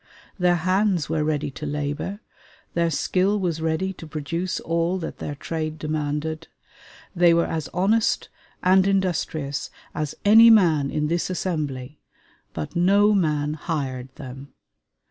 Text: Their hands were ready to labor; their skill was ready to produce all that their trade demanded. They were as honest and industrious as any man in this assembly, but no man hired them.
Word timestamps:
Their 0.39 0.55
hands 0.55 1.09
were 1.09 1.23
ready 1.23 1.51
to 1.51 1.65
labor; 1.67 2.21
their 2.73 2.89
skill 2.89 3.39
was 3.39 3.61
ready 3.61 3.93
to 3.93 4.07
produce 4.07 4.59
all 4.59 4.97
that 4.97 5.19
their 5.19 5.35
trade 5.35 5.77
demanded. 5.77 6.47
They 7.15 7.35
were 7.35 7.45
as 7.45 7.67
honest 7.71 8.29
and 8.63 8.87
industrious 8.87 9.69
as 9.93 10.15
any 10.25 10.49
man 10.49 10.89
in 10.89 11.05
this 11.05 11.29
assembly, 11.29 11.99
but 12.51 12.75
no 12.75 13.13
man 13.13 13.53
hired 13.53 14.09
them. 14.15 14.55